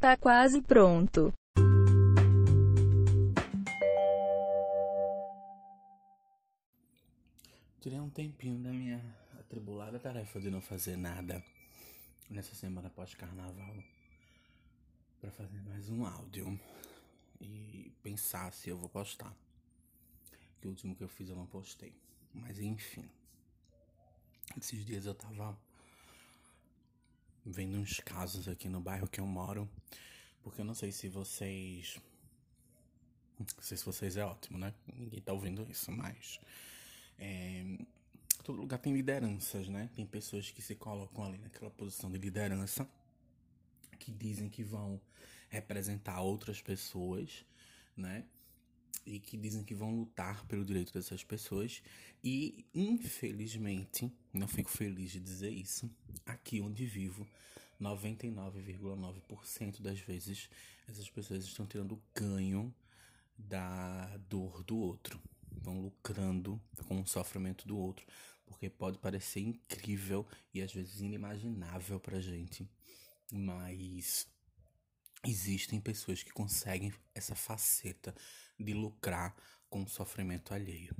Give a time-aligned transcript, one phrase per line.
[0.00, 1.34] Tá quase pronto.
[7.80, 9.02] Tirei um tempinho da minha
[9.40, 11.42] atribulada tarefa de não fazer nada
[12.30, 13.74] nessa semana pós-carnaval
[15.20, 16.60] para fazer mais um áudio
[17.40, 19.34] e pensar se eu vou postar.
[20.60, 21.92] Que o último que eu fiz eu não postei.
[22.32, 23.10] Mas enfim.
[24.56, 25.58] Esses dias eu tava
[27.50, 29.68] vendo uns casos aqui no bairro que eu moro.
[30.42, 31.98] Porque eu não sei se vocês.
[33.38, 34.74] Não sei se vocês é ótimo, né?
[34.94, 36.40] Ninguém tá ouvindo isso, mas.
[37.18, 37.64] É,
[38.44, 39.90] todo lugar tem lideranças, né?
[39.94, 42.88] Tem pessoas que se colocam ali naquela posição de liderança,
[43.98, 45.00] que dizem que vão
[45.48, 47.44] representar outras pessoas,
[47.96, 48.24] né?
[49.08, 51.82] E que dizem que vão lutar pelo direito dessas pessoas.
[52.22, 55.90] E, infelizmente, não fico feliz de dizer isso,
[56.26, 57.26] aqui onde vivo,
[57.80, 60.50] 99,9% das vezes
[60.88, 62.74] essas pessoas estão tirando ganho
[63.36, 65.20] da dor do outro
[65.60, 68.06] vão lucrando com o sofrimento do outro,
[68.46, 72.68] porque pode parecer incrível e às vezes inimaginável pra gente,
[73.30, 74.26] mas
[75.26, 78.14] existem pessoas que conseguem essa faceta
[78.58, 79.36] de lucrar
[79.68, 80.94] com o sofrimento alheio.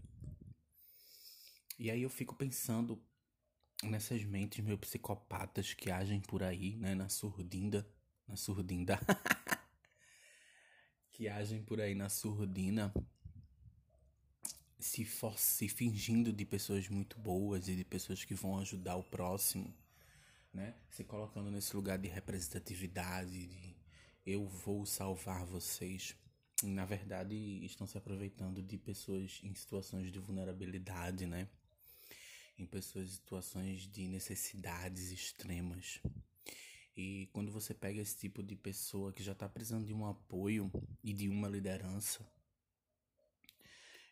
[1.79, 3.03] E aí eu fico pensando
[3.83, 7.89] nessas mentes meio psicopatas que agem por aí, né, na surdinda,
[8.27, 8.99] na surdinda,
[11.13, 12.93] que agem por aí na surdina
[14.79, 19.03] se, for, se fingindo de pessoas muito boas e de pessoas que vão ajudar o
[19.03, 19.75] próximo,
[20.53, 20.75] né?
[20.91, 23.77] Se colocando nesse lugar de representatividade, de
[24.25, 26.17] eu vou salvar vocês.
[26.63, 31.49] Na verdade, estão se aproveitando de pessoas em situações de vulnerabilidade, né?
[32.59, 36.01] Em pessoas em situações de necessidades extremas.
[36.97, 40.69] E quando você pega esse tipo de pessoa que já está precisando de um apoio
[41.05, 42.27] e de uma liderança,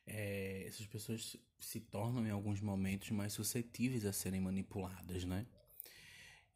[0.07, 5.45] é, essas pessoas se tornam em alguns momentos mais suscetíveis a serem manipuladas, né?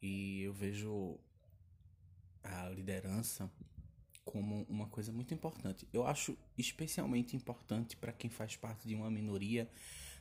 [0.01, 1.19] E eu vejo
[2.41, 3.51] a liderança
[4.23, 5.87] como uma coisa muito importante.
[5.91, 9.69] Eu acho especialmente importante para quem faz parte de uma minoria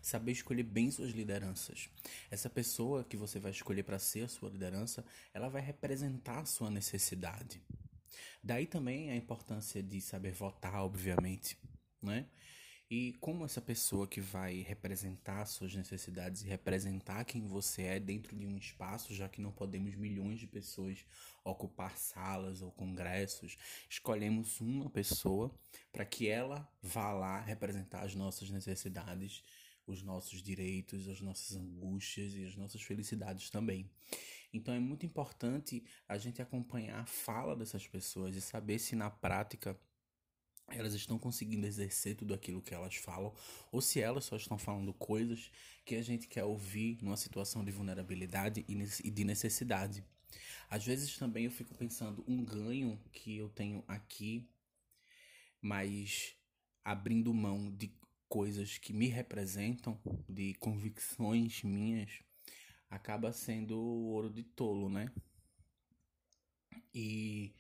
[0.03, 1.89] saber escolher bem suas lideranças.
[2.31, 6.47] Essa pessoa que você vai escolher para ser a sua liderança, ela vai representar a
[6.47, 7.63] sua necessidade.
[8.43, 11.59] Daí também a importância de saber votar, obviamente,
[12.03, 12.27] né?
[12.91, 18.37] E como essa pessoa que vai representar suas necessidades e representar quem você é dentro
[18.37, 21.07] de um espaço, já que não podemos milhões de pessoas
[21.45, 23.57] ocupar salas ou congressos,
[23.89, 25.55] escolhemos uma pessoa
[25.93, 29.45] para que ela vá lá representar as nossas necessidades,
[29.87, 33.89] os nossos direitos, as nossas angústias e as nossas felicidades também.
[34.53, 39.09] Então é muito importante a gente acompanhar a fala dessas pessoas e saber se na
[39.09, 39.79] prática
[40.71, 43.33] elas estão conseguindo exercer tudo aquilo que elas falam,
[43.71, 45.51] ou se elas só estão falando coisas
[45.85, 50.05] que a gente quer ouvir numa situação de vulnerabilidade e de necessidade.
[50.69, 54.49] Às vezes também eu fico pensando um ganho que eu tenho aqui,
[55.61, 56.35] mas
[56.85, 57.93] abrindo mão de
[58.29, 62.23] coisas que me representam, de convicções minhas,
[62.89, 65.11] acaba sendo ouro de tolo, né?
[66.95, 67.53] E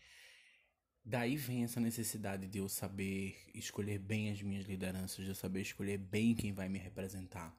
[1.10, 5.62] Daí vem essa necessidade de eu saber escolher bem as minhas lideranças, de eu saber
[5.62, 7.52] escolher bem quem vai me representar.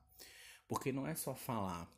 [0.70, 1.92] Porque não é só falar,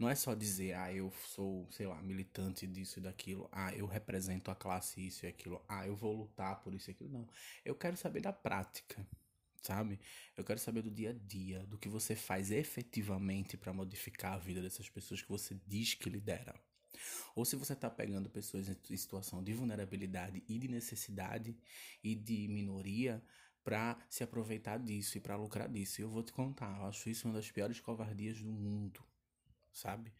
[0.00, 3.86] não é só dizer, ah, eu sou, sei lá, militante disso e daquilo, ah, eu
[3.86, 7.10] represento a classe isso e aquilo, ah, eu vou lutar por isso e aquilo.
[7.10, 7.28] Não.
[7.64, 9.06] Eu quero saber da prática,
[9.62, 10.00] sabe?
[10.36, 14.38] Eu quero saber do dia a dia, do que você faz efetivamente para modificar a
[14.38, 16.65] vida dessas pessoas que você diz que lidera.
[17.34, 21.56] Ou se você está pegando pessoas em situação de vulnerabilidade e de necessidade
[22.02, 23.22] e de minoria
[23.66, 26.00] para se aproveitar disso e para lucrar disso.
[26.00, 29.02] E eu vou te contar, eu acho isso uma das piores covardias do mundo,
[29.72, 30.12] sabe?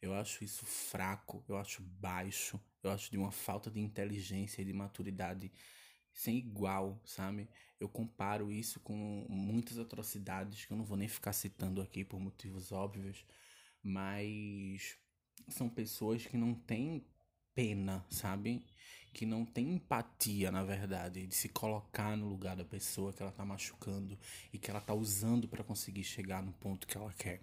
[0.00, 4.64] Eu acho isso fraco, eu acho baixo, eu acho de uma falta de inteligência e
[4.64, 5.50] de maturidade
[6.12, 7.48] sem igual, sabe?
[7.80, 12.20] Eu comparo isso com muitas atrocidades que eu não vou nem ficar citando aqui por
[12.20, 13.26] motivos óbvios,
[13.82, 14.96] mas
[15.48, 17.04] são pessoas que não têm
[17.54, 18.64] pena, sabe?
[19.12, 23.30] Que não têm empatia, na verdade, de se colocar no lugar da pessoa que ela
[23.32, 24.18] tá machucando
[24.52, 27.40] e que ela tá usando para conseguir chegar no ponto que ela quer.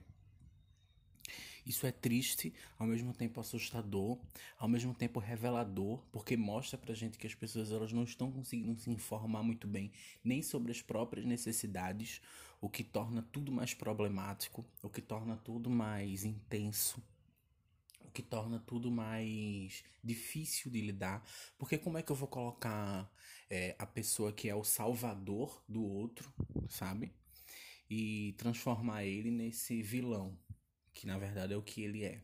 [1.65, 4.18] Isso é triste, ao mesmo tempo assustador,
[4.57, 8.80] ao mesmo tempo revelador, porque mostra pra gente que as pessoas elas não estão conseguindo
[8.80, 9.92] se informar muito bem
[10.24, 12.19] nem sobre as próprias necessidades,
[12.59, 17.01] o que torna tudo mais problemático, o que torna tudo mais intenso
[18.11, 21.25] o que torna tudo mais difícil de lidar.
[21.57, 23.09] Porque como é que eu vou colocar
[23.49, 26.31] é, a pessoa que é o salvador do outro,
[26.69, 27.13] sabe?
[27.89, 30.37] E transformar ele nesse vilão,
[30.93, 32.21] que na verdade é o que ele é.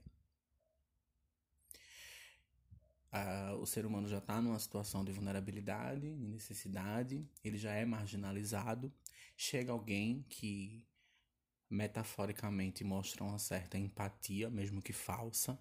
[3.10, 7.86] Ah, o ser humano já está numa situação de vulnerabilidade, de necessidade, ele já é
[7.86, 8.94] marginalizado.
[9.38, 10.86] Chega alguém que
[11.70, 15.60] metaforicamente mostra uma certa empatia, mesmo que falsa,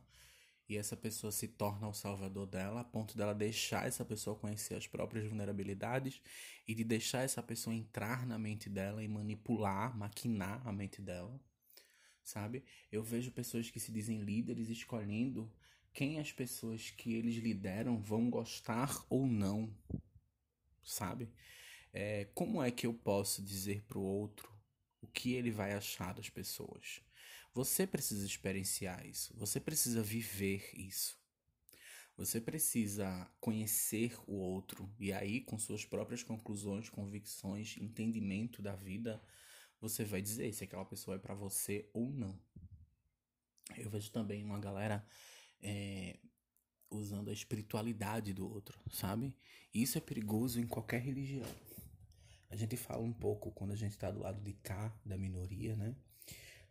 [0.69, 4.75] e essa pessoa se torna o salvador dela, a ponto dela deixar essa pessoa conhecer
[4.75, 6.21] as próprias vulnerabilidades
[6.67, 11.41] e de deixar essa pessoa entrar na mente dela e manipular, maquinar a mente dela,
[12.23, 12.65] sabe?
[12.91, 15.51] Eu vejo pessoas que se dizem líderes escolhendo
[15.93, 19.73] quem as pessoas que eles lideram vão gostar ou não,
[20.83, 21.31] sabe?
[21.93, 24.53] É, como é que eu posso dizer para o outro
[25.01, 27.01] o que ele vai achar das pessoas?
[27.57, 31.19] Você precisa experienciar isso, você precisa viver isso.
[32.15, 39.23] Você precisa conhecer o outro e aí, com suas próprias conclusões, convicções, entendimento da vida,
[39.81, 42.39] você vai dizer se aquela pessoa é para você ou não.
[43.75, 45.03] Eu vejo também uma galera
[45.63, 46.19] é,
[46.91, 49.35] usando a espiritualidade do outro, sabe?
[49.73, 51.49] Isso é perigoso em qualquer religião.
[52.51, 55.75] A gente fala um pouco quando a gente está do lado de cá, da minoria,
[55.75, 55.97] né?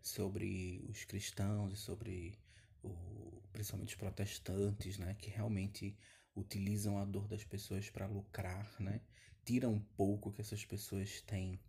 [0.05, 2.37] Sobre os cristãos e sobre
[2.83, 5.15] o, principalmente os protestantes, né?
[5.15, 5.97] Que realmente
[6.35, 9.01] utilizam a dor das pessoas para lucrar, né?
[9.43, 11.59] Tira um pouco que essas pessoas têm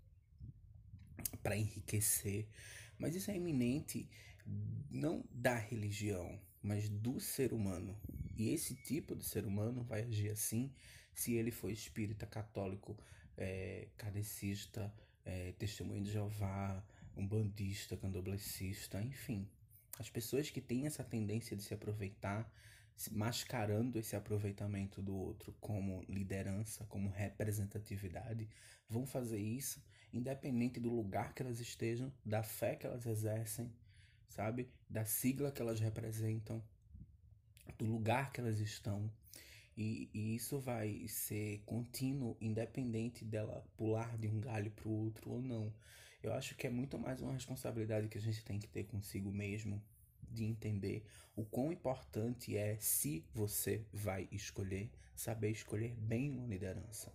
[1.43, 2.47] para enriquecer.
[2.99, 4.07] Mas isso é iminente
[4.91, 7.99] não da religião, mas do ser humano.
[8.37, 10.71] E esse tipo de ser humano vai agir assim
[11.15, 12.99] se ele for espírita, católico,
[13.37, 14.93] é, cadecista,
[15.25, 16.85] é, testemunho de Jeová,
[17.17, 19.49] um bandista, candomblessista, enfim.
[19.99, 22.51] As pessoas que têm essa tendência de se aproveitar,
[23.11, 28.49] mascarando esse aproveitamento do outro como liderança, como representatividade,
[28.89, 29.83] vão fazer isso
[30.13, 33.71] independente do lugar que elas estejam, da fé que elas exercem,
[34.29, 34.69] sabe?
[34.89, 36.63] Da sigla que elas representam,
[37.79, 39.11] do lugar que elas estão.
[39.77, 45.31] E, e isso vai ser contínuo, independente dela pular de um galho para o outro
[45.31, 45.73] ou não.
[46.27, 49.31] Eu acho que é muito mais uma responsabilidade que a gente tem que ter consigo
[49.31, 49.81] mesmo,
[50.29, 51.07] de entender
[51.37, 57.13] o quão importante é se você vai escolher, saber escolher bem uma liderança.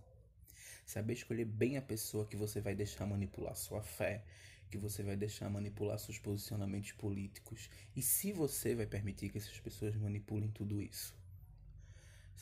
[0.86, 4.24] Saber escolher bem a pessoa que você vai deixar manipular sua fé,
[4.70, 9.60] que você vai deixar manipular seus posicionamentos políticos e se você vai permitir que essas
[9.60, 11.14] pessoas manipulem tudo isso.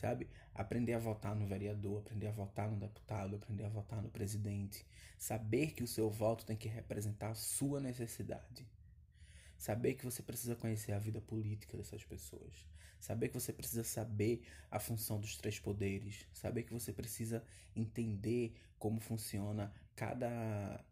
[0.01, 0.27] Sabe?
[0.55, 4.83] Aprender a votar no vereador, aprender a votar no deputado, aprender a votar no presidente.
[5.15, 8.67] Saber que o seu voto tem que representar a sua necessidade.
[9.55, 12.67] Saber que você precisa conhecer a vida política dessas pessoas.
[12.99, 16.25] Saber que você precisa saber a função dos três poderes.
[16.33, 17.43] Saber que você precisa
[17.75, 20.83] entender como funciona cada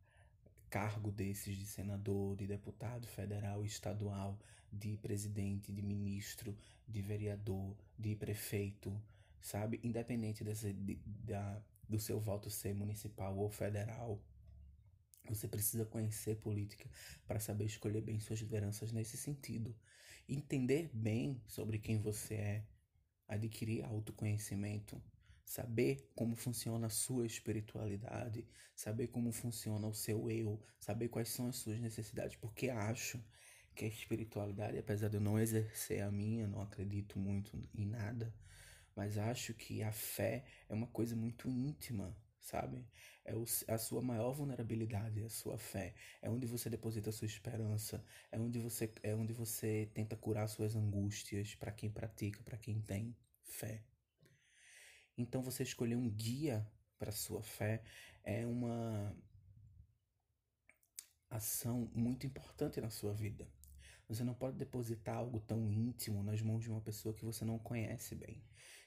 [0.70, 4.40] cargo desses de senador, de deputado federal estadual,
[4.72, 6.56] de presidente, de ministro,
[6.88, 9.02] de vereador, de prefeito,
[9.42, 9.80] sabe?
[9.84, 14.22] Independente desse, de, da, do seu voto ser municipal ou federal.
[15.28, 16.90] Você precisa conhecer política
[17.28, 19.76] para saber escolher bem suas lideranças nesse sentido.
[20.28, 22.64] Entender bem sobre quem você é,
[23.28, 25.02] adquirir autoconhecimento
[25.50, 31.48] saber como funciona a sua espiritualidade, saber como funciona o seu eu, saber quais são
[31.48, 33.20] as suas necessidades, porque acho
[33.74, 38.32] que a espiritualidade, apesar de eu não exercer a minha, não acredito muito em nada,
[38.96, 42.88] mas acho que a fé é uma coisa muito íntima, sabe?
[43.26, 43.34] É
[43.74, 45.96] a sua maior vulnerabilidade, a sua fé.
[46.22, 50.48] É onde você deposita a sua esperança, é onde você é onde você tenta curar
[50.48, 53.84] suas angústias para quem pratica, para quem tem fé.
[55.20, 56.66] Então você escolher um guia
[56.98, 57.84] para sua fé
[58.24, 59.14] é uma
[61.30, 63.46] ação muito importante na sua vida.
[64.08, 67.60] Você não pode depositar algo tão íntimo nas mãos de uma pessoa que você não
[67.60, 68.42] conhece bem,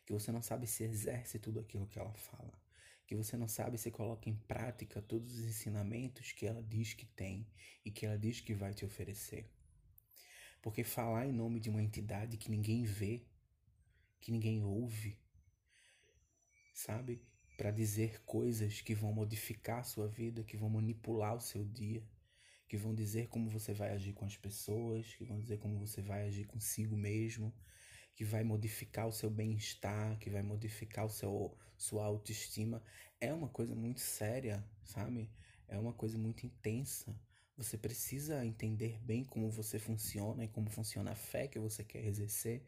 [0.07, 2.59] que você não sabe se exerce tudo aquilo que ela fala,
[3.07, 7.05] que você não sabe se coloca em prática todos os ensinamentos que ela diz que
[7.05, 7.47] tem
[7.85, 9.53] e que ela diz que vai te oferecer.
[10.63, 13.23] Porque falar em nome de uma entidade que ninguém vê,
[14.19, 15.21] que ninguém ouve,
[16.73, 17.23] sabe?
[17.57, 22.03] Para dizer coisas que vão modificar a sua vida, que vão manipular o seu dia,
[22.69, 26.01] que vão dizer como você vai agir com as pessoas, que vão dizer como você
[26.01, 27.53] vai agir consigo mesmo,
[28.15, 32.83] que vai modificar o seu bem-estar, que vai modificar o seu sua autoestima,
[33.21, 35.31] é uma coisa muito séria, sabe?
[35.69, 37.15] É uma coisa muito intensa,
[37.57, 42.05] Você precisa entender bem como você funciona e como funciona a fé que você quer
[42.07, 42.63] exercer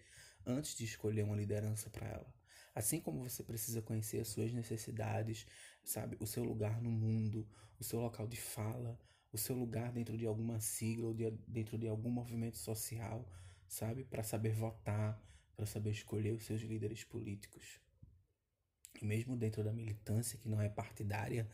[0.47, 2.44] antes de escolher uma liderança para ela.
[2.75, 5.47] Assim como você precisa conhecer as suas necessidades,
[5.85, 7.47] sabe, o seu lugar no mundo,
[7.79, 8.99] o seu local de fala,
[9.33, 13.29] o seu lugar dentro de alguma sigla ou de, dentro de algum movimento social,
[13.69, 15.23] sabe, para saber votar,
[15.55, 17.81] para saber escolher os seus líderes políticos.
[19.01, 21.49] E mesmo dentro da militância que não é partidária,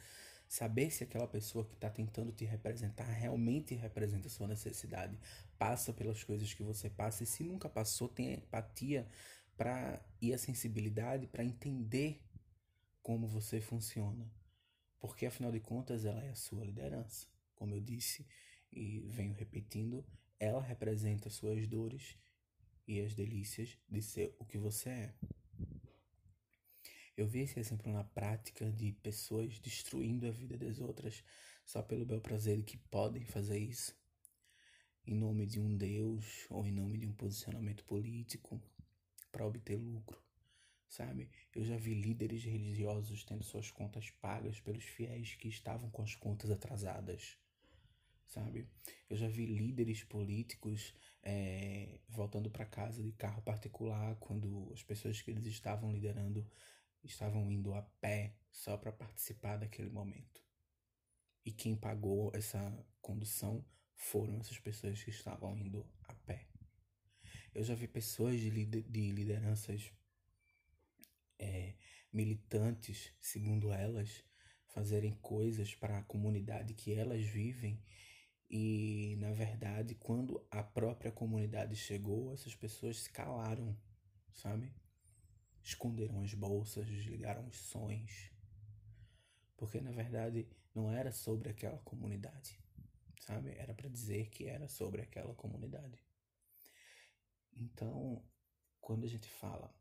[0.51, 5.17] Saber se aquela pessoa que está tentando te representar realmente representa a sua necessidade,
[5.57, 9.07] passa pelas coisas que você passa, e se nunca passou, tem empatia
[9.61, 12.25] para e a sensibilidade para entender
[13.03, 14.33] como você funciona.
[14.99, 17.27] Porque afinal de contas ela é a sua liderança.
[17.55, 18.27] Como eu disse
[18.73, 20.03] e venho repetindo,
[20.39, 22.17] ela representa as suas dores
[22.89, 25.15] e as delícias de ser o que você é.
[27.15, 31.23] Eu vi esse exemplo na prática de pessoas destruindo a vida das outras
[31.67, 33.95] só pelo bel prazer de que podem fazer isso,
[35.07, 38.59] em nome de um Deus ou em nome de um posicionamento político
[39.31, 40.23] para obter lucro,
[40.89, 41.31] sabe?
[41.55, 46.15] Eu já vi líderes religiosos tendo suas contas pagas pelos fiéis que estavam com as
[46.15, 47.39] contas atrasadas,
[48.27, 48.69] sabe?
[49.09, 55.21] Eu já vi líderes políticos é, voltando para casa de carro particular quando as pessoas
[55.21, 56.47] que eles estavam liderando
[57.03, 60.43] estavam indo a pé só para participar daquele momento.
[61.45, 65.87] E quem pagou essa condução foram essas pessoas que estavam indo.
[67.55, 69.93] Eu já vi pessoas de, de lideranças
[71.39, 71.75] é,
[72.13, 74.25] militantes, segundo elas,
[74.69, 77.83] fazerem coisas para a comunidade que elas vivem
[78.49, 83.77] e, na verdade, quando a própria comunidade chegou, essas pessoas se calaram,
[84.35, 84.73] sabe?
[85.63, 88.31] esconderam as bolsas, desligaram os sons,
[89.57, 92.59] porque na verdade não era sobre aquela comunidade,
[93.21, 93.51] sabe?
[93.57, 95.99] Era para dizer que era sobre aquela comunidade.
[97.53, 98.23] Então,
[98.81, 99.75] quando a gente fala,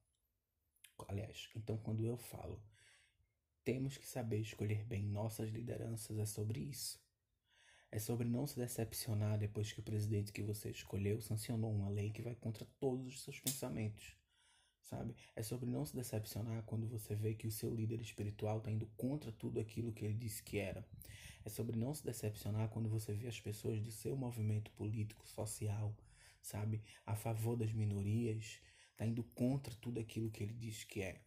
[1.07, 2.61] aliás, então quando eu falo,
[3.63, 6.99] temos que saber escolher bem nossas lideranças, é sobre isso.
[7.91, 12.11] É sobre não se decepcionar depois que o presidente que você escolheu sancionou uma lei
[12.11, 14.19] que vai contra todos os seus pensamentos
[14.89, 15.15] sabe?
[15.35, 18.87] É sobre não se decepcionar quando você vê que o seu líder espiritual está indo
[18.97, 20.83] contra tudo aquilo que ele disse que era.
[21.45, 25.95] É sobre não se decepcionar quando você vê as pessoas do seu movimento político, social,
[26.41, 28.61] sabe, a favor das minorias,
[28.95, 31.21] tá indo contra tudo aquilo que ele diz que é,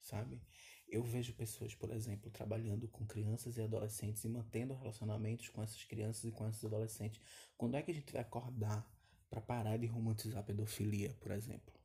[0.00, 0.40] sabe?
[0.88, 5.82] Eu vejo pessoas, por exemplo, trabalhando com crianças e adolescentes e mantendo relacionamentos com essas
[5.84, 7.20] crianças e com esses adolescentes.
[7.56, 8.86] Quando é que a gente vai acordar
[9.30, 11.82] para parar de romantizar a pedofilia, por exemplo?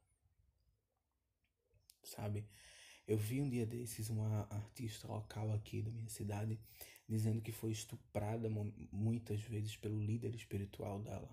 [2.08, 2.46] sabe?
[3.08, 6.60] Eu vi um dia desses uma artista local aqui da minha cidade
[7.08, 8.50] dizendo que foi estuprada
[8.92, 11.30] muitas vezes pelo líder espiritual dela.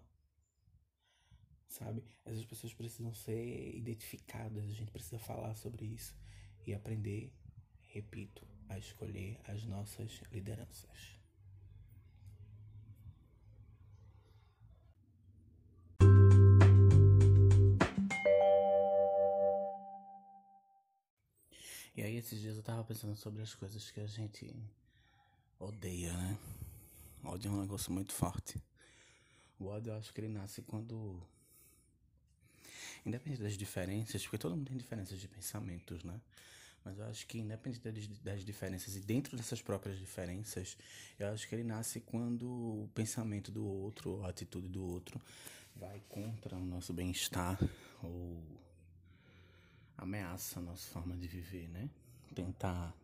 [1.74, 2.04] Sabe?
[2.24, 6.14] Essas pessoas precisam ser identificadas, a gente precisa falar sobre isso
[6.64, 7.32] e aprender,
[7.88, 11.18] repito, a escolher as nossas lideranças.
[21.96, 24.54] E aí esses dias eu tava pensando sobre as coisas que a gente
[25.58, 26.38] odeia, né?
[27.24, 28.62] ódio é um negócio muito forte.
[29.58, 31.20] O ódio eu acho que ele nasce quando.
[33.04, 36.20] Independente das diferenças, porque todo mundo tem diferenças de pensamentos, né?
[36.84, 40.76] Mas eu acho que independente das diferenças e dentro dessas próprias diferenças,
[41.18, 45.20] eu acho que ele nasce quando o pensamento do outro, a atitude do outro
[45.74, 47.58] vai contra o nosso bem-estar
[48.02, 48.42] ou
[49.96, 51.88] ameaça a nossa forma de viver, né?
[52.34, 52.94] Tentar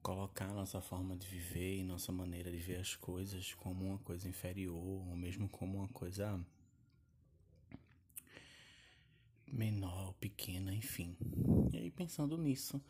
[0.00, 4.28] colocar nossa forma de viver e nossa maneira de ver as coisas como uma coisa
[4.28, 6.38] inferior, ou mesmo como uma coisa
[9.46, 11.16] menor, pequena, enfim.
[11.72, 12.80] E aí pensando nisso,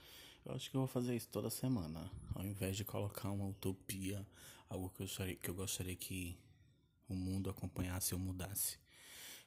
[0.44, 4.26] eu acho que eu vou fazer isso toda semana, ao invés de colocar uma utopia,
[4.68, 6.36] algo que eu gostaria que, eu gostaria que
[7.08, 8.78] o mundo acompanhasse ou mudasse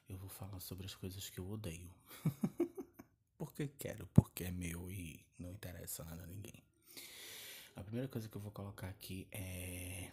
[0.08, 1.90] eu vou falar sobre as coisas que eu odeio.
[3.36, 6.62] porque quero, porque é meu e não interessa nada a ninguém.
[7.76, 10.10] A primeira coisa que eu vou colocar aqui é.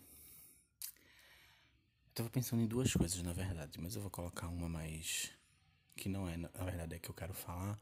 [2.08, 5.32] Eu tava pensando em duas coisas, na verdade, mas eu vou colocar uma mais.
[5.96, 7.80] Que não é, na verdade, é que eu quero falar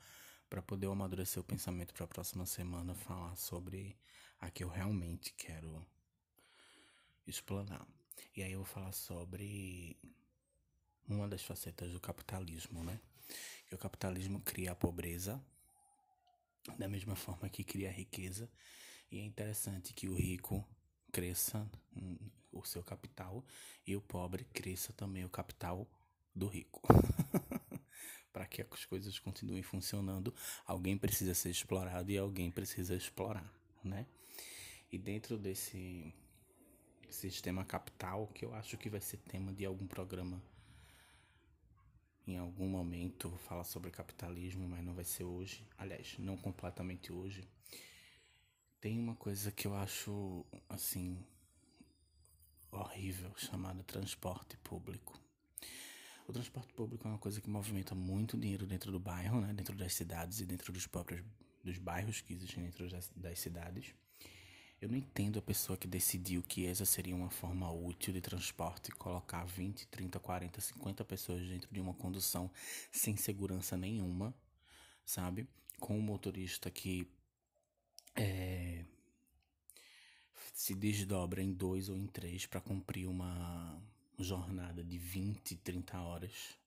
[0.50, 3.98] para poder amadurecer o pensamento para a próxima semana falar sobre
[4.39, 5.86] a que eu realmente quero
[7.25, 7.88] explanar.
[8.36, 9.98] E aí eu vou falar sobre
[11.08, 13.00] uma das facetas do capitalismo, né?
[13.67, 15.43] Que o capitalismo cria a pobreza
[16.77, 18.50] da mesma forma que cria a riqueza.
[19.12, 20.65] E é interessante que o rico
[21.12, 21.70] cresça,
[22.51, 23.43] o seu capital
[23.86, 25.88] e o pobre cresça também o capital
[26.36, 26.82] do rico.
[28.34, 30.34] Para que as coisas continuem funcionando,
[30.66, 33.50] alguém precisa ser explorado e alguém precisa explorar,
[33.84, 34.06] né?
[34.92, 36.13] E dentro desse
[37.10, 40.42] sistema capital, que eu acho que vai ser tema de algum programa
[42.25, 45.68] em algum momento, vou falar sobre capitalismo, mas não vai ser hoje.
[45.78, 47.48] Aliás, não completamente hoje.
[48.80, 51.18] Tem uma coisa que eu acho assim
[52.72, 55.23] horrível chamada transporte público.
[56.27, 59.53] O transporte público é uma coisa que movimenta muito dinheiro dentro do bairro, né?
[59.53, 61.22] dentro das cidades e dentro dos próprios
[61.63, 63.94] dos bairros que existem dentro das, das cidades.
[64.82, 68.92] Eu não entendo a pessoa que decidiu que essa seria uma forma útil de transporte,
[68.92, 72.51] colocar 20, 30, 40, 50 pessoas dentro de uma condução
[72.92, 74.36] sem segurança nenhuma,
[75.06, 75.48] sabe?
[75.80, 77.08] Com um motorista que
[78.15, 78.84] é,
[80.53, 83.82] se desdobra em dois ou em três para cumprir uma
[84.24, 86.58] jornada de 20, 30 horas,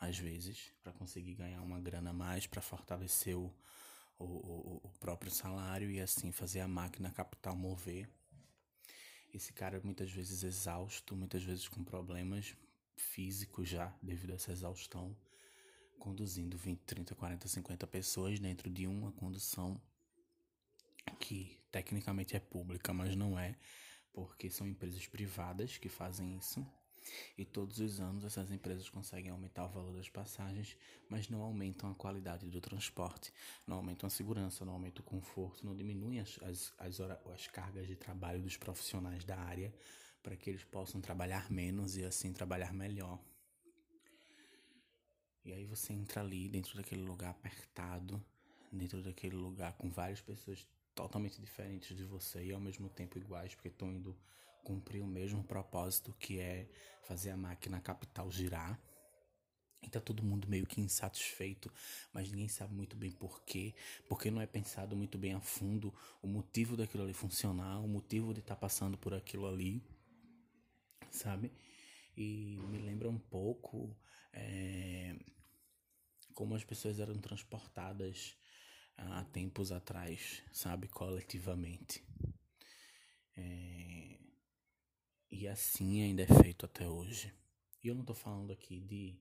[0.00, 3.52] às vezes, para conseguir ganhar uma grana a mais, para fortalecer o,
[4.18, 8.08] o, o, próprio salário e assim fazer a máquina capital mover.
[9.34, 12.56] Esse cara muitas vezes exausto, muitas vezes com problemas
[12.96, 15.14] físicos já devido a essa exaustão,
[15.98, 19.80] conduzindo 20, 30, 40, 50 pessoas dentro de uma condução
[21.20, 23.54] que tecnicamente é pública, mas não é,
[24.16, 26.66] porque são empresas privadas que fazem isso.
[27.36, 30.74] E todos os anos essas empresas conseguem aumentar o valor das passagens,
[31.06, 33.30] mas não aumentam a qualidade do transporte,
[33.66, 37.86] não aumentam a segurança, não aumentam o conforto, não diminuem as, as, as, as cargas
[37.86, 39.72] de trabalho dos profissionais da área
[40.22, 43.20] para que eles possam trabalhar menos e assim trabalhar melhor.
[45.44, 48.20] E aí você entra ali dentro daquele lugar apertado,
[48.72, 50.66] dentro daquele lugar com várias pessoas
[50.96, 54.16] totalmente diferentes de você e ao mesmo tempo iguais, porque estão indo
[54.64, 56.68] cumprir o mesmo propósito que é
[57.04, 58.80] fazer a máquina capital girar.
[59.82, 61.70] E tá todo mundo meio que insatisfeito,
[62.12, 63.74] mas ninguém sabe muito bem por quê,
[64.08, 68.34] porque não é pensado muito bem a fundo o motivo daquilo ali funcionar, o motivo
[68.34, 69.84] de estar tá passando por aquilo ali,
[71.10, 71.52] sabe?
[72.16, 73.94] E me lembra um pouco
[74.32, 75.14] é,
[76.34, 78.36] como as pessoas eram transportadas
[78.96, 82.04] há tempos atrás, sabe, coletivamente.
[83.36, 84.18] É...
[85.30, 87.32] E assim ainda é feito até hoje.
[87.82, 89.18] E eu não tô falando aqui de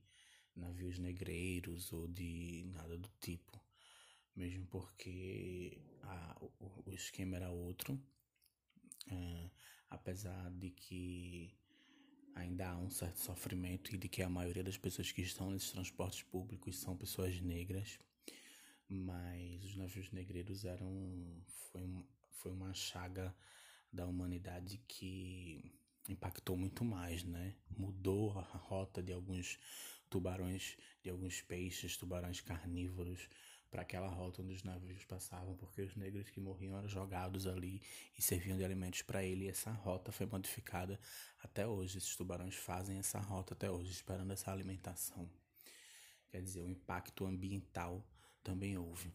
[0.55, 3.61] navios negreiros ou de nada do tipo,
[4.35, 8.01] mesmo porque a, o, o esquema era outro,
[9.07, 9.51] é,
[9.89, 11.53] apesar de que
[12.33, 15.71] ainda há um certo sofrimento e de que a maioria das pessoas que estão nesses
[15.71, 17.99] transportes públicos são pessoas negras
[18.88, 23.36] mas os navios negreiros eram foi, um, foi uma chaga
[23.91, 25.74] da humanidade que
[26.10, 27.56] impactou muito mais, né?
[27.78, 29.58] Mudou a rota de alguns
[30.10, 33.28] tubarões, de alguns peixes, tubarões carnívoros
[33.71, 37.82] para aquela rota onde os navios passavam, porque os negros que morriam eram jogados ali
[38.17, 39.45] e serviam de alimentos para ele.
[39.45, 41.00] E essa rota foi modificada
[41.43, 41.98] até hoje.
[41.98, 45.30] Esses tubarões fazem essa rota até hoje, esperando essa alimentação.
[46.30, 48.06] Quer dizer, o impacto ambiental
[48.45, 49.12] também houve.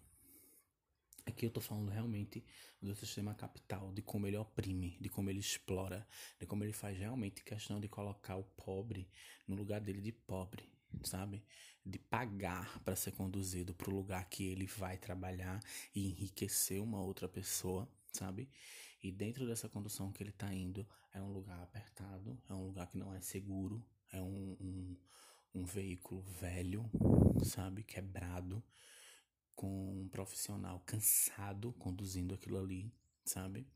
[1.24, 2.44] Aqui eu estou falando realmente
[2.82, 6.06] do sistema capital, de como ele oprime, de como ele explora,
[6.38, 9.08] de como ele faz realmente questão de colocar o pobre
[9.46, 10.68] no lugar dele de pobre,
[11.04, 11.44] sabe?
[11.86, 15.60] De pagar para ser conduzido para o lugar que ele vai trabalhar
[15.94, 18.50] e enriquecer uma outra pessoa, sabe?
[19.00, 22.88] E dentro dessa condução que ele está indo, é um lugar apertado, é um lugar
[22.88, 24.96] que não é seguro, é um, um,
[25.54, 26.90] um veículo velho,
[27.44, 27.84] sabe?
[27.84, 28.62] Quebrado
[29.60, 32.90] com um profissional cansado conduzindo aquilo ali,
[33.22, 33.68] sabe?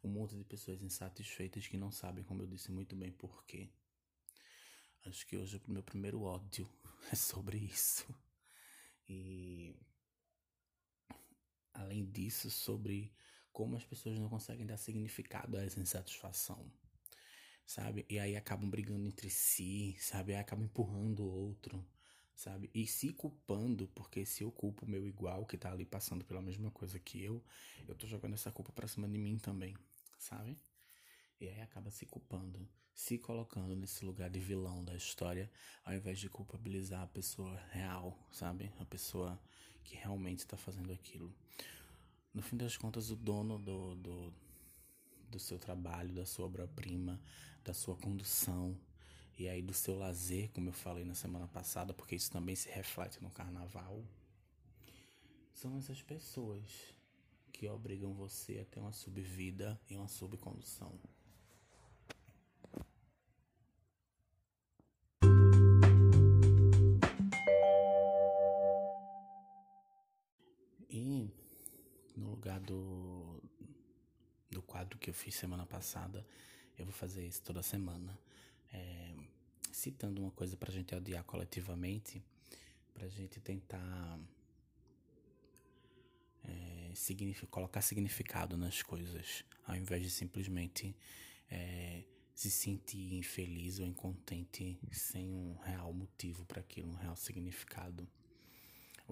[0.00, 3.68] Um monte de pessoas insatisfeitas que não sabem, como eu disse muito bem, por quê.
[5.04, 6.70] Acho que hoje o meu primeiro ódio
[7.10, 8.06] é sobre isso.
[9.08, 9.74] E
[11.74, 13.12] além disso, sobre
[13.52, 16.70] como as pessoas não conseguem dar significado a essa insatisfação,
[17.66, 18.06] sabe?
[18.08, 20.34] E aí acabam brigando entre si, sabe?
[20.34, 21.84] Aí acabam empurrando o outro
[22.34, 22.70] sabe?
[22.74, 26.42] E se culpando, porque se eu culpo o meu igual, que tá ali passando pela
[26.42, 27.42] mesma coisa que eu,
[27.86, 29.76] eu tô jogando essa culpa pra cima de mim também,
[30.18, 30.58] sabe?
[31.40, 35.50] E aí acaba se culpando, se colocando nesse lugar de vilão da história,
[35.84, 38.72] ao invés de culpabilizar a pessoa real, sabe?
[38.78, 39.40] A pessoa
[39.82, 41.34] que realmente tá fazendo aquilo.
[42.32, 44.34] No fim das contas, o dono do, do,
[45.28, 47.20] do seu trabalho, da sua obra-prima,
[47.64, 48.78] da sua condução,
[49.38, 52.68] e aí do seu lazer, como eu falei na semana passada, porque isso também se
[52.68, 54.04] reflete no carnaval,
[55.54, 56.62] são essas pessoas
[57.52, 60.98] que obrigam você a ter uma subvida e uma subcondução.
[70.90, 71.30] E
[72.16, 73.42] no lugar do,
[74.50, 76.26] do quadro que eu fiz semana passada,
[76.78, 78.18] eu vou fazer isso toda semana.
[78.72, 79.14] É,
[79.72, 82.22] citando uma coisa pra gente odiar coletivamente,
[82.94, 84.20] pra gente tentar
[86.44, 86.92] é,
[87.50, 90.94] colocar significado nas coisas, ao invés de simplesmente
[91.50, 92.04] é,
[92.34, 98.08] se sentir infeliz ou incontente sem um real motivo para aquilo, um real significado.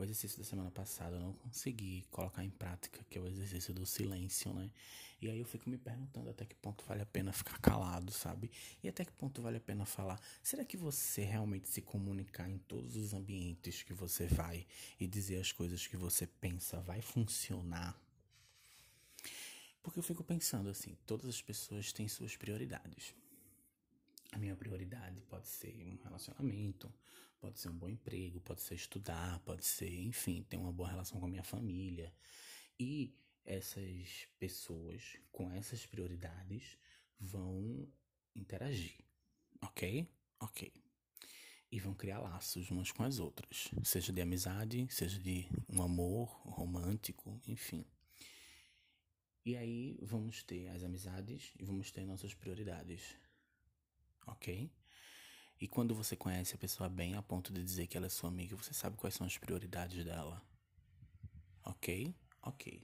[0.01, 3.75] O exercício da semana passada eu não consegui colocar em prática, que é o exercício
[3.75, 4.71] do silêncio, né?
[5.21, 8.51] E aí eu fico me perguntando até que ponto vale a pena ficar calado, sabe?
[8.83, 10.19] E até que ponto vale a pena falar.
[10.43, 14.67] Será que você realmente se comunicar em todos os ambientes que você vai
[14.99, 17.95] e dizer as coisas que você pensa vai funcionar?
[19.83, 23.15] Porque eu fico pensando assim, todas as pessoas têm suas prioridades.
[24.33, 26.91] A minha prioridade pode ser um relacionamento,
[27.41, 31.19] pode ser um bom emprego, pode ser estudar, pode ser, enfim, ter uma boa relação
[31.19, 32.13] com a minha família.
[32.79, 36.79] E essas pessoas com essas prioridades
[37.19, 37.89] vão
[38.35, 38.97] interagir,
[39.63, 40.07] ok?
[40.39, 40.73] Ok.
[41.73, 46.29] E vão criar laços umas com as outras, seja de amizade, seja de um amor
[46.45, 47.85] romântico, enfim.
[49.45, 53.17] E aí vamos ter as amizades e vamos ter nossas prioridades.
[54.27, 54.71] Ok?
[55.61, 58.31] E quando você conhece a pessoa bem a ponto de dizer que ela é sua
[58.31, 60.43] amiga, você sabe quais são as prioridades dela.
[61.63, 62.15] Ok?
[62.43, 62.83] Ok.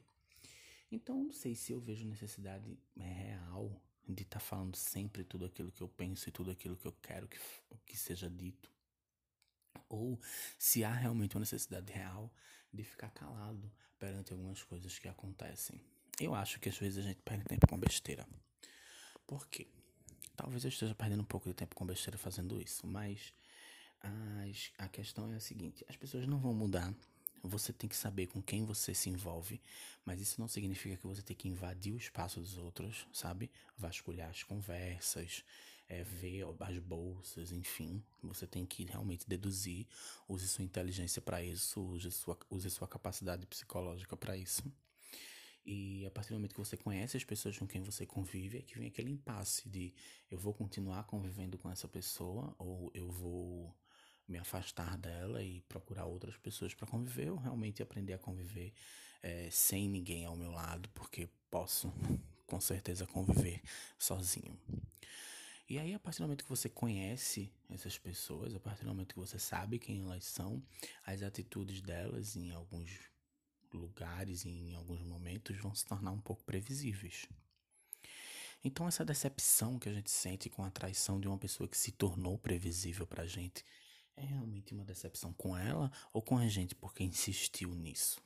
[0.93, 5.73] Então, não sei se eu vejo necessidade real de estar tá falando sempre tudo aquilo
[5.73, 7.39] que eu penso e tudo aquilo que eu quero que,
[7.87, 8.71] que seja dito.
[9.89, 10.21] Ou
[10.59, 12.31] se há realmente uma necessidade real
[12.73, 15.81] de ficar calado perante algumas coisas que acontecem.
[16.21, 18.27] Eu acho que às vezes a gente perde tempo com besteira.
[19.27, 19.67] Por quê?
[20.37, 23.33] Talvez eu esteja perdendo um pouco de tempo com besteira fazendo isso, mas
[24.01, 26.95] as, a questão é a seguinte: as pessoas não vão mudar.
[27.43, 29.61] Você tem que saber com quem você se envolve,
[30.05, 33.51] mas isso não significa que você tem que invadir o espaço dos outros, sabe?
[33.79, 35.45] Vasculhar as conversas,
[35.89, 38.03] é, ver as bolsas, enfim.
[38.23, 39.87] Você tem que realmente deduzir,
[40.29, 44.63] use sua inteligência para isso, use sua, use sua capacidade psicológica para isso.
[45.67, 48.63] E a partir do momento que você conhece as pessoas com quem você convive, é
[48.63, 49.93] que vem aquele impasse de
[50.31, 53.77] eu vou continuar convivendo com essa pessoa ou eu vou
[54.29, 58.73] me afastar dela e procurar outras pessoas para conviver ou realmente aprender a conviver
[59.21, 61.93] é, sem ninguém ao meu lado, porque posso
[62.47, 63.61] com certeza conviver
[63.99, 64.57] sozinho.
[65.69, 69.15] E aí, a partir do momento que você conhece essas pessoas, a partir do momento
[69.15, 70.63] que você sabe quem elas são,
[71.05, 73.01] as atitudes delas em alguns
[73.73, 77.27] lugares e em alguns momentos vão se tornar um pouco previsíveis.
[78.65, 81.93] Então, essa decepção que a gente sente com a traição de uma pessoa que se
[81.93, 83.65] tornou previsível pra gente
[84.17, 88.21] é realmente uma decepção com ela ou com a gente porque insistiu nisso?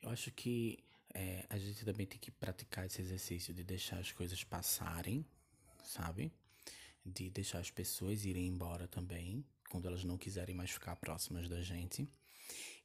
[0.00, 0.78] Eu acho que
[1.14, 5.26] é, a gente também tem que praticar esse exercício de deixar as coisas passarem,
[5.82, 6.32] sabe?
[7.04, 11.60] De deixar as pessoas irem embora também, quando elas não quiserem mais ficar próximas da
[11.60, 12.08] gente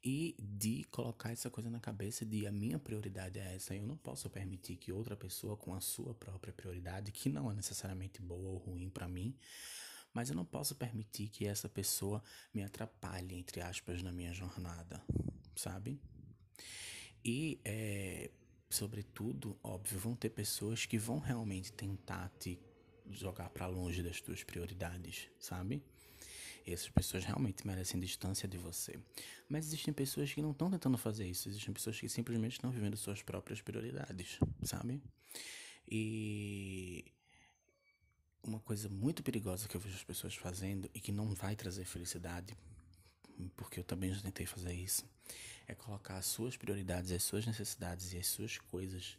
[0.04, 3.74] e de colocar essa coisa na cabeça de a minha prioridade é essa.
[3.74, 7.56] Eu não posso permitir que outra pessoa com a sua própria prioridade, que não é
[7.56, 9.34] necessariamente boa ou ruim para mim,
[10.14, 12.22] mas eu não posso permitir que essa pessoa
[12.54, 15.02] me atrapalhe, entre aspas, na minha jornada,
[15.56, 16.00] sabe?
[17.24, 18.30] E, é,
[18.70, 22.60] sobretudo, óbvio, vão ter pessoas que vão realmente tentar te
[23.10, 25.82] jogar para longe das tuas prioridades, sabe?
[26.72, 28.98] Essas pessoas realmente merecem distância de você.
[29.50, 31.50] Mas existem pessoas que não estão tentando fazer isso.
[31.50, 35.02] Existem pessoas que simplesmente estão vivendo suas próprias prioridades, sabe?
[35.90, 37.06] E
[38.44, 41.86] uma coisa muito perigosa que eu vejo as pessoas fazendo e que não vai trazer
[41.86, 42.56] felicidade,
[43.56, 45.06] porque eu também já tentei fazer isso,
[45.68, 49.18] é colocar as suas prioridades, as suas necessidades e as suas coisas,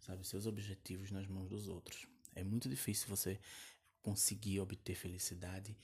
[0.00, 2.06] sabe, seus objetivos nas mãos dos outros.
[2.34, 3.38] É muito difícil você
[4.02, 5.76] conseguir obter felicidade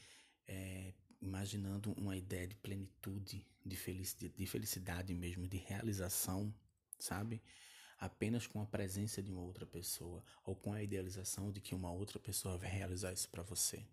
[0.46, 6.52] é, imaginando uma ideia de plenitude, de felicidade, de felicidade mesmo, de realização,
[6.98, 7.42] sabe?
[7.98, 11.92] Apenas com a presença de uma outra pessoa ou com a idealização de que uma
[11.92, 13.84] outra pessoa vai realizar isso para você.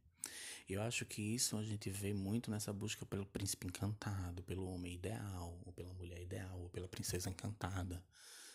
[0.67, 4.95] Eu acho que isso a gente vê muito nessa busca pelo príncipe encantado, pelo homem
[4.95, 8.03] ideal, ou pela mulher ideal, ou pela princesa encantada,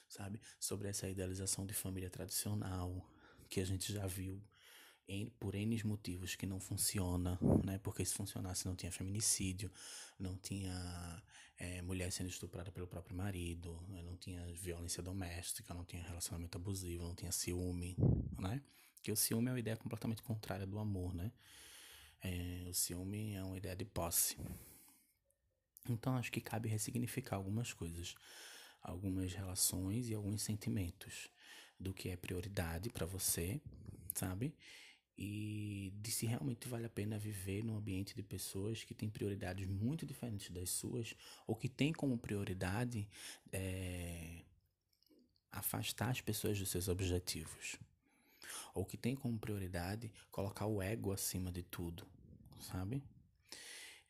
[0.08, 0.40] sabe?
[0.60, 3.06] Sobre essa idealização de família tradicional
[3.48, 4.42] que a gente já viu
[5.38, 7.78] por N motivos que não funciona, né?
[7.78, 9.70] Porque se funcionasse não tinha feminicídio,
[10.18, 11.22] não tinha
[11.58, 14.02] é, mulher sendo estuprada pelo próprio marido, né?
[14.02, 17.96] não tinha violência doméstica, não tinha relacionamento abusivo, não tinha ciúme,
[18.38, 18.60] né?
[19.02, 21.32] Que o ciúme é uma ideia completamente contrária do amor, né?
[22.20, 24.36] É, o ciúme é uma ideia de posse.
[25.88, 28.14] Então acho que cabe ressignificar algumas coisas,
[28.80, 31.28] algumas relações e alguns sentimentos
[31.78, 33.60] do que é prioridade para você,
[34.14, 34.54] sabe?
[35.16, 39.66] E de se realmente vale a pena viver num ambiente de pessoas que têm prioridades
[39.66, 41.14] muito diferentes das suas
[41.46, 43.06] ou que têm como prioridade
[43.52, 44.42] é,
[45.50, 47.78] afastar as pessoas dos seus objetivos
[48.74, 52.06] ou que tem como prioridade colocar o ego acima de tudo,
[52.60, 53.02] sabe?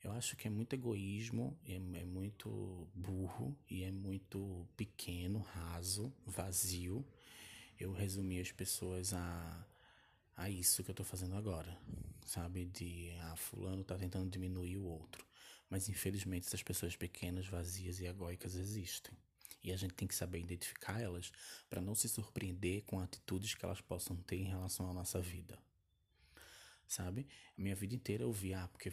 [0.02, 6.12] Eu acho que é muito egoísmo, é, é muito burro e é muito pequeno, raso,
[6.26, 7.06] vazio.
[7.78, 9.66] Eu resumi as pessoas a,
[10.36, 11.76] a isso que eu tô fazendo agora,
[12.24, 12.64] sabe?
[12.66, 15.26] De, ah, fulano tá tentando diminuir o outro.
[15.68, 19.16] Mas infelizmente essas pessoas pequenas, vazias e egóicas existem.
[19.62, 21.30] E a gente tem que saber identificar elas
[21.70, 25.58] para não se surpreender com atitudes que elas possam ter em relação à nossa vida.
[26.86, 27.26] Sabe?
[27.56, 28.92] A minha vida inteira eu vi, ah, porque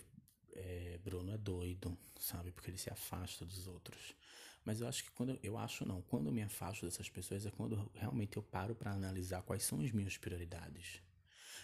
[0.53, 2.51] é, Bruno é doido, sabe?
[2.51, 4.15] Porque ele se afasta dos outros.
[4.63, 7.51] Mas eu acho que quando eu acho não, quando eu me afasto dessas pessoas é
[7.51, 11.01] quando realmente eu paro para analisar quais são as minhas prioridades.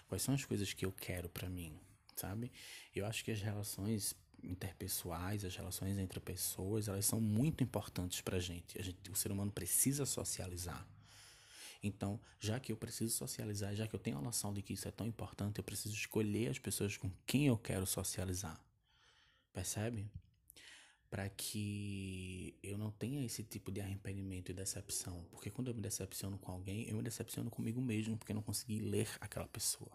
[0.07, 1.77] Quais são as coisas que eu quero para mim,
[2.15, 2.51] sabe?
[2.93, 8.39] Eu acho que as relações interpessoais, as relações entre pessoas, elas são muito importantes para
[8.39, 8.79] gente.
[8.79, 9.09] a gente.
[9.09, 10.87] O ser humano precisa socializar.
[11.81, 14.87] Então, já que eu preciso socializar, já que eu tenho a noção de que isso
[14.87, 18.59] é tão importante, eu preciso escolher as pessoas com quem eu quero socializar.
[19.53, 20.09] Percebe?
[21.09, 25.25] Para que eu não tenha esse tipo de arrependimento e decepção.
[25.31, 28.43] Porque quando eu me decepciono com alguém, eu me decepciono comigo mesmo, porque eu não
[28.43, 29.91] consegui ler aquela pessoa.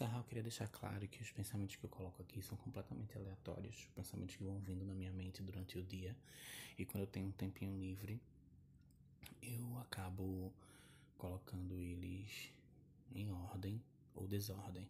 [0.00, 3.86] encerrar, eu queria deixar claro que os pensamentos que eu coloco aqui são completamente aleatórios,
[3.94, 6.16] pensamentos que vão vindo na minha mente durante o dia.
[6.78, 8.18] E quando eu tenho um tempinho livre,
[9.42, 10.52] eu acabo
[11.20, 12.50] colocando eles
[13.14, 13.82] em ordem
[14.14, 14.88] ou desordem.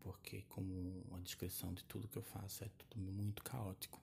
[0.00, 4.00] Porque, como a descrição de tudo que eu faço, é tudo muito caótico.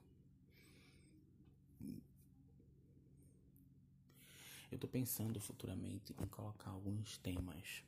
[4.72, 7.84] Eu tô pensando futuramente em colocar alguns temas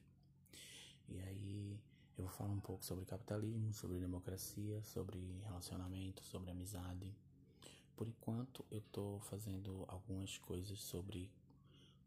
[1.09, 1.81] e aí
[2.17, 7.13] eu vou falar um pouco sobre capitalismo, sobre democracia, sobre relacionamento, sobre amizade.
[7.97, 11.31] Por enquanto eu estou fazendo algumas coisas sobre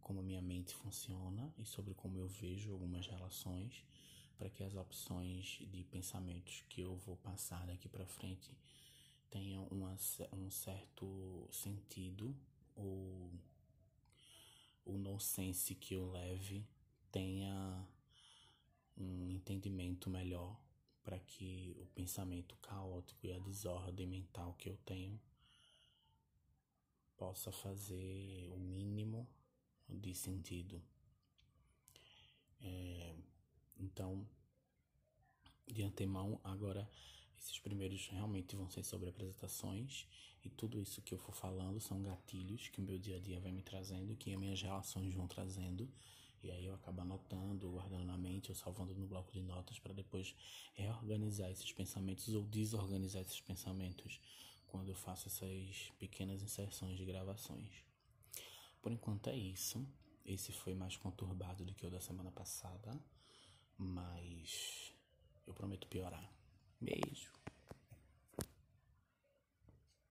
[0.10, 3.86] como a minha mente funciona e sobre como eu vejo algumas relações
[4.40, 8.58] para que as opções de pensamentos que eu vou passar daqui para frente
[9.30, 9.96] tenham uma,
[10.34, 12.36] um certo sentido
[12.76, 13.32] ou
[14.84, 16.66] o nonsense que eu leve
[17.12, 17.88] tenha
[18.98, 20.60] um entendimento melhor
[21.04, 25.22] para que o pensamento caótico e a desordem mental que eu tenho
[27.16, 29.28] possa fazer o mínimo
[29.90, 30.82] de sentido.
[32.62, 33.16] É,
[33.80, 34.28] então,
[35.68, 36.90] de antemão, agora
[37.38, 40.06] esses primeiros realmente vão ser sobre apresentações
[40.44, 43.40] e tudo isso que eu for falando são gatilhos que o meu dia a dia
[43.40, 45.90] vai me trazendo, que as minhas relações vão trazendo
[46.42, 49.94] e aí eu acabo anotando, guardando na mente ou salvando no bloco de notas para
[49.94, 50.36] depois
[50.74, 54.20] reorganizar esses pensamentos ou desorganizar esses pensamentos
[54.68, 57.89] quando eu faço essas pequenas inserções de gravações.
[58.82, 59.86] Por enquanto é isso.
[60.26, 62.92] Esse foi mais conturbado do que o da semana passada,
[63.78, 64.94] mas
[65.48, 66.32] eu prometo piorar.
[66.80, 67.39] Beijo.